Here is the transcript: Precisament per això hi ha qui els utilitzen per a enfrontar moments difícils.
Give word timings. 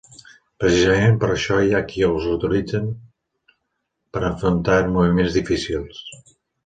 Precisament 0.61 1.17
per 1.23 1.27
això 1.33 1.57
hi 1.65 1.75
ha 1.75 1.81
qui 1.91 2.05
els 2.07 2.25
utilitzen 2.31 2.87
per 4.15 4.25
a 4.25 4.27
enfrontar 4.31 4.79
moments 4.97 5.37
difícils. 5.41 6.01